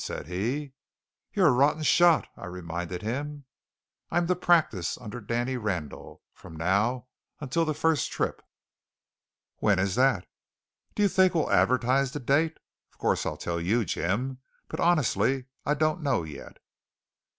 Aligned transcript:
said 0.03 0.25
he. 0.27 0.73
"You're 1.31 1.49
a 1.49 1.51
rotten 1.51 1.83
shot," 1.83 2.27
I 2.35 2.47
reminded 2.47 3.03
him. 3.03 3.45
"I'm 4.09 4.25
to 4.25 4.35
practise, 4.35 4.97
under 4.97 5.21
Danny 5.21 5.57
Randall, 5.57 6.23
from 6.33 6.55
now 6.55 7.05
until 7.39 7.65
the 7.65 7.75
first 7.75 8.11
trip." 8.11 8.41
"When 9.57 9.77
is 9.77 9.93
that?" 9.93 10.25
"Do 10.95 11.03
you 11.03 11.07
think 11.07 11.35
we'll 11.35 11.51
advertise 11.51 12.13
the 12.13 12.19
date? 12.19 12.57
Of 12.91 12.97
course 12.97 13.27
I'd 13.27 13.41
tell 13.41 13.61
you, 13.61 13.85
Jim; 13.85 14.39
but 14.69 14.79
honestly 14.79 15.45
I 15.67 15.75
don't 15.75 16.01
know 16.01 16.23
yet." 16.23 16.57